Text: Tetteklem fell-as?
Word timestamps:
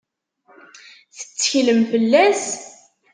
Tetteklem 1.15 1.81
fell-as? 1.91 2.45